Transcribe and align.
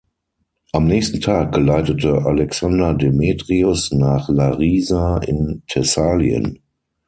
Am 0.73 0.87
nächsten 0.87 1.21
Tag 1.21 1.53
geleitete 1.53 2.25
Alexander 2.25 2.95
Demetrios 2.95 3.91
nach 3.91 4.29
Larisa 4.29 5.19
in 5.19 5.61
Thessalien. 5.67 6.57